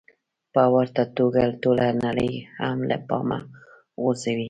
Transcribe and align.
په 0.53 0.63
ورته 0.75 1.03
توګه 1.17 1.43
ټوله 1.61 1.87
نړۍ 2.05 2.33
هم 2.59 2.77
له 2.89 2.97
پامه 3.07 3.39
غورځوي. 4.01 4.39